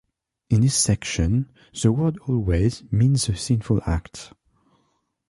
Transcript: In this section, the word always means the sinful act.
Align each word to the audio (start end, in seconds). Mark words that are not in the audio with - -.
In 0.49 0.61
this 0.61 0.73
section, 0.73 1.51
the 1.79 1.91
word 1.91 2.17
always 2.27 2.91
means 2.91 3.27
the 3.27 3.35
sinful 3.35 3.81
act. 3.85 4.33